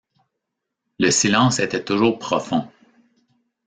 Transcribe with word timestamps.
Le 0.97 1.11
silence 1.11 1.59
était 1.59 1.83
toujours 1.83 2.17
profond. 2.17 2.67